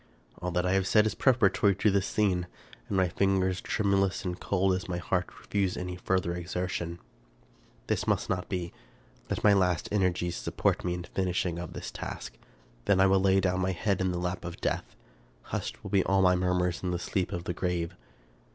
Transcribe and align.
All 0.41 0.49
that 0.53 0.65
I 0.65 0.71
have 0.73 0.87
said 0.87 1.05
is 1.05 1.13
preparatory 1.13 1.75
to 1.75 1.91
this 1.91 2.07
scene, 2.07 2.47
and 2.87 2.97
my 2.97 3.07
fingers, 3.07 3.61
tremulous 3.61 4.25
and 4.25 4.39
cold 4.39 4.73
as 4.73 4.89
my 4.89 4.97
heart, 4.97 5.27
refuse 5.39 5.77
any 5.77 5.95
further 5.95 6.33
exertion. 6.33 6.97
This 7.85 8.07
must 8.07 8.27
not 8.27 8.49
be. 8.49 8.73
Let 9.29 9.43
my 9.43 9.53
last 9.53 9.87
energies 9.91 10.35
support 10.35 10.83
me 10.83 10.95
in 10.95 11.03
the 11.03 11.07
finishing 11.09 11.59
of 11.59 11.73
this 11.73 11.91
task. 11.91 12.33
Then 12.85 12.97
will 12.97 13.13
I 13.19 13.19
lay 13.19 13.41
down 13.41 13.59
my 13.61 13.73
head 13.73 14.01
in 14.01 14.09
the 14.11 14.17
lap 14.17 14.43
of 14.43 14.59
death. 14.59 14.95
Hushed 15.43 15.83
will 15.83 15.91
be 15.91 16.03
all 16.03 16.23
my 16.23 16.35
murmurs 16.35 16.81
in 16.81 16.89
the 16.89 16.97
sleep 16.97 17.31
of 17.31 17.43
the 17.43 17.53
grave. 17.53 17.93